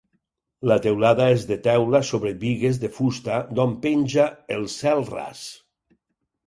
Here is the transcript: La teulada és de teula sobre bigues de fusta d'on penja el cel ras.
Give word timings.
La 0.69 0.77
teulada 0.85 1.27
és 1.33 1.45
de 1.49 1.57
teula 1.67 2.01
sobre 2.11 2.31
bigues 2.45 2.81
de 2.85 2.91
fusta 2.97 3.39
d'on 3.59 3.79
penja 3.87 4.27
el 4.59 4.69
cel 4.81 5.09
ras. 5.17 5.47